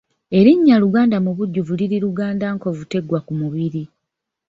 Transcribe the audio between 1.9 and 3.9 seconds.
Luganda nkovu teggwa ku mubiri.